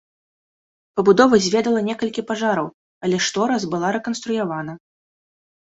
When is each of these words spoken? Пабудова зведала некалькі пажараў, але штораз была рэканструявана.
Пабудова 0.99 1.35
зведала 1.47 1.79
некалькі 1.89 2.21
пажараў, 2.31 2.67
але 3.09 3.21
штораз 3.27 3.61
была 3.77 3.87
рэканструявана. 3.99 4.73